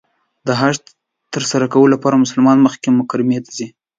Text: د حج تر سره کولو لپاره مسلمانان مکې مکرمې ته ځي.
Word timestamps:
د 0.47 0.49
حج 0.59 0.77
تر 1.33 1.43
سره 1.51 1.65
کولو 1.73 1.93
لپاره 1.95 2.21
مسلمانان 2.23 2.59
مکې 2.65 2.89
مکرمې 2.99 3.37
ته 3.45 3.49
ځي. 3.57 3.67